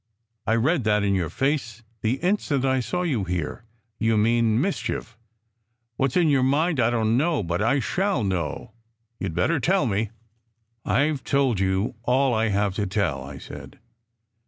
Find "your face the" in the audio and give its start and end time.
1.13-2.15